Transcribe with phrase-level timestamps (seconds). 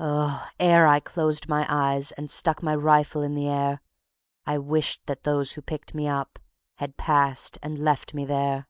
[0.00, 3.82] Oh, ere I closed my eyes and stuck my rifle in the air
[4.46, 6.38] I wish that those who picked me up
[6.76, 8.68] had passed and left me there.